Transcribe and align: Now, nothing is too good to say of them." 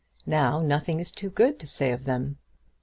Now, 0.25 0.57
nothing 0.59 0.99
is 0.99 1.11
too 1.11 1.29
good 1.29 1.59
to 1.59 1.67
say 1.67 1.91
of 1.91 2.05
them." 2.05 2.39